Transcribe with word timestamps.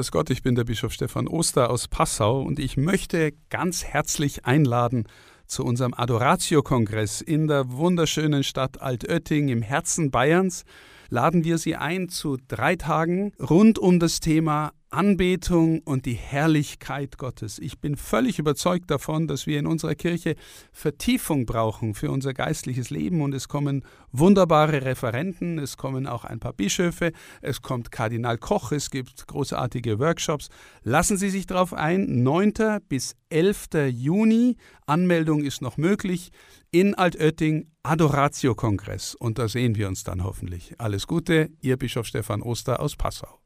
Grüß 0.00 0.12
Gott, 0.12 0.30
ich 0.30 0.42
bin 0.42 0.54
der 0.54 0.64
Bischof 0.64 0.94
Stefan 0.94 1.28
Oster 1.28 1.68
aus 1.68 1.86
Passau 1.86 2.40
und 2.40 2.58
ich 2.58 2.78
möchte 2.78 3.34
ganz 3.50 3.84
herzlich 3.84 4.46
einladen 4.46 5.04
zu 5.46 5.62
unserem 5.62 5.92
Adoratio-Kongress 5.92 7.20
in 7.20 7.48
der 7.48 7.70
wunderschönen 7.70 8.42
Stadt 8.42 8.80
Altötting 8.80 9.48
im 9.48 9.60
Herzen 9.60 10.10
Bayerns. 10.10 10.64
Laden 11.10 11.44
wir 11.44 11.58
Sie 11.58 11.76
ein 11.76 12.08
zu 12.08 12.38
drei 12.48 12.76
Tagen 12.76 13.34
rund 13.38 13.78
um 13.78 14.00
das 14.00 14.20
Thema 14.20 14.72
Anbetung 14.90 15.80
und 15.80 16.04
die 16.04 16.14
Herrlichkeit 16.14 17.16
Gottes. 17.16 17.58
Ich 17.60 17.78
bin 17.78 17.96
völlig 17.96 18.40
überzeugt 18.40 18.90
davon, 18.90 19.28
dass 19.28 19.46
wir 19.46 19.58
in 19.58 19.66
unserer 19.66 19.94
Kirche 19.94 20.34
Vertiefung 20.72 21.46
brauchen 21.46 21.94
für 21.94 22.10
unser 22.10 22.34
geistliches 22.34 22.90
Leben 22.90 23.22
und 23.22 23.32
es 23.32 23.46
kommen 23.46 23.84
wunderbare 24.10 24.84
Referenten, 24.84 25.58
es 25.58 25.76
kommen 25.76 26.08
auch 26.08 26.24
ein 26.24 26.40
paar 26.40 26.52
Bischöfe, 26.52 27.12
es 27.40 27.62
kommt 27.62 27.92
Kardinal 27.92 28.36
Koch, 28.38 28.72
es 28.72 28.90
gibt 28.90 29.28
großartige 29.28 30.00
Workshops. 30.00 30.48
Lassen 30.82 31.16
Sie 31.16 31.30
sich 31.30 31.46
darauf 31.46 31.72
ein, 31.72 32.24
9. 32.24 32.80
bis 32.88 33.14
11. 33.28 33.68
Juni, 33.90 34.56
Anmeldung 34.86 35.44
ist 35.44 35.62
noch 35.62 35.76
möglich, 35.76 36.32
in 36.72 36.94
Altötting 36.94 37.70
Adoratio-Kongress 37.84 39.14
und 39.14 39.38
da 39.38 39.48
sehen 39.48 39.76
wir 39.76 39.88
uns 39.88 40.02
dann 40.02 40.24
hoffentlich. 40.24 40.74
Alles 40.78 41.06
Gute, 41.06 41.50
Ihr 41.60 41.76
Bischof 41.76 42.06
Stefan 42.06 42.42
Oster 42.42 42.80
aus 42.80 42.96
Passau. 42.96 43.39